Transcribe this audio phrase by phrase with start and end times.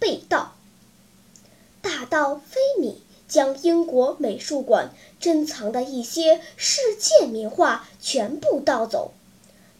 [0.00, 0.56] 被盗，
[1.80, 9.12] 大盗菲米将英国美术馆珍藏的一些世界名画全部盗走。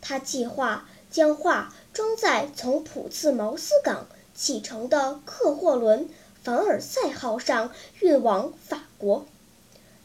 [0.00, 6.08] 他计划将画装在从普茨茅斯港启程的客货轮
[6.44, 9.26] “凡尔赛号”上运往法国。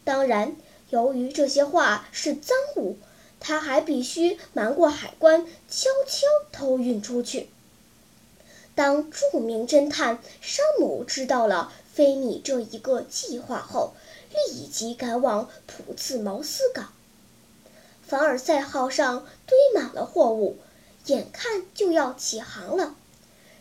[0.03, 0.55] 当然，
[0.89, 2.97] 由于这些画是赃物，
[3.39, 7.49] 他还必须瞒过海关，悄悄偷运出去。
[8.75, 13.93] 当著名侦探山姆知道了菲米这一个计划后，
[14.29, 16.91] 立即赶往普茨茅斯港。
[18.05, 20.57] 凡尔赛号上堆满了货物，
[21.05, 22.95] 眼看就要起航了。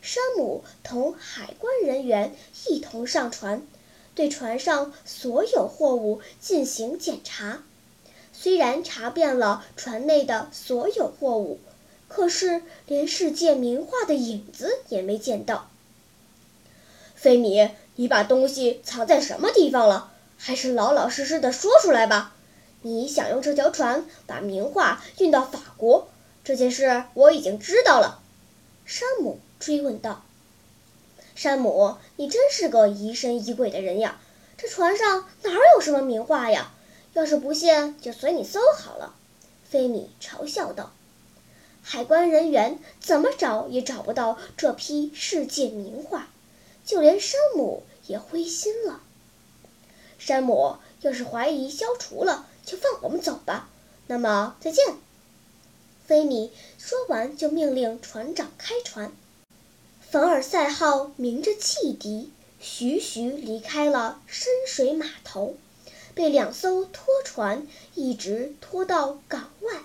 [0.02, 2.34] 山姆同海关人员
[2.66, 3.66] 一同上船，
[4.14, 7.62] 对船上所有货物进行检查。
[8.32, 11.60] 虽然查遍了船内的所有货物，
[12.14, 15.68] 可是连世界名画的影子也没见到。
[17.16, 20.12] 菲米，你把东西藏在什么地方了？
[20.38, 22.32] 还是老老实实的说出来吧。
[22.82, 26.06] 你想用这条船把名画运到法国，
[26.44, 28.22] 这件事我已经知道了。”
[28.86, 30.24] 山姆追问道。
[31.34, 34.20] “山姆，你真是个疑神疑鬼的人呀！
[34.56, 36.72] 这船上哪有什么名画呀？
[37.14, 39.16] 要是不信，就随你搜好了。”
[39.68, 40.92] 菲米嘲笑道。
[41.86, 46.30] “海关人员怎么找也找不到这批世界名画，
[46.82, 49.02] 就连山姆也灰心了。”
[50.18, 53.68] 山姆，要是怀疑消除了，就放我们走吧。
[54.06, 54.82] 那么，再见。
[56.06, 59.12] 菲米说完，就命令船长开船。
[60.00, 65.56] 凡尔赛号鸣着汽笛，徐徐离开了深水码头，
[66.14, 69.82] 被两艘拖船一直拖到港外。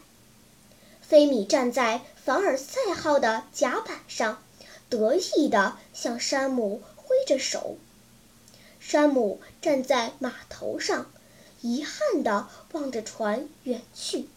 [1.09, 4.43] 菲米站在凡尔赛号的甲板上，
[4.89, 7.77] 得意地向山姆挥着手。
[8.79, 11.07] 山姆站在码头上。
[11.61, 14.29] 遗憾地望着船远去。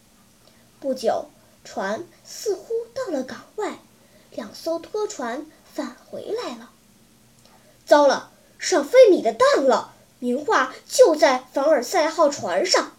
[0.80, 1.26] 不久，
[1.62, 3.78] 船似乎到了港外，
[4.30, 6.70] 两艘拖船返回来了。
[7.84, 9.94] 糟了，上菲米的当了！
[10.18, 12.96] 名画就在凡尔赛号船上。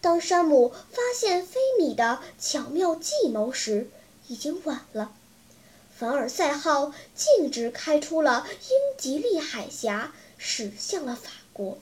[0.00, 3.90] 当山姆发现菲米的巧妙计谋时，
[4.28, 5.12] 已经晚了。
[5.96, 11.78] 凡尔赛号径直开出了英吉利海峡，驶向了法国。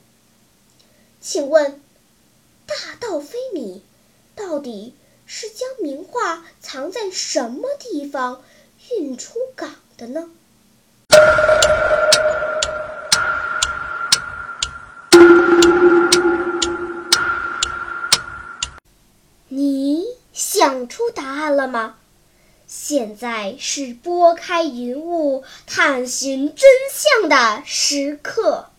[1.20, 1.80] 请问，
[2.66, 3.82] 大盗菲米
[4.34, 8.42] 到底是将名画藏在什么地方
[8.90, 10.30] 运出港的呢？
[19.80, 21.98] 你想出答案了吗？
[22.66, 28.70] 现在是拨开云雾探寻真相的时刻。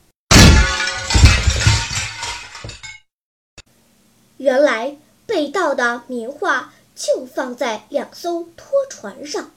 [4.35, 9.53] 原来被盗的名画就放在两艘拖船上，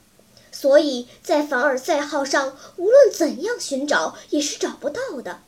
[0.53, 5.41] 所以在凡尔赛号上无论怎样寻找也是找不到的。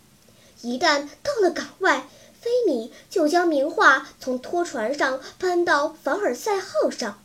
[0.60, 2.08] 一旦到了港外，
[2.44, 7.22] 菲米就将名画从拖船上搬到凡尔赛号上，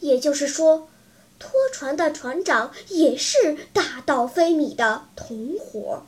[0.00, 0.90] 也就是说，
[1.38, 6.02] 拖船的船长也是大盗菲米的同伙。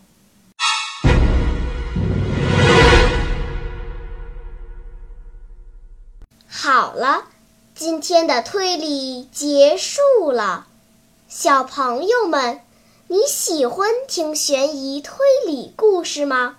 [6.47, 7.29] 好了，
[7.75, 10.67] 今天的推理结束了。
[11.31, 12.61] 小朋友们，
[13.09, 15.17] 你喜欢听悬疑推
[15.47, 16.59] 理故事吗？